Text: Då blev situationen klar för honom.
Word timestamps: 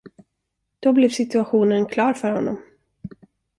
Då 0.79 0.93
blev 0.93 1.09
situationen 1.09 1.85
klar 1.85 2.13
för 2.13 2.31
honom. 2.31 2.61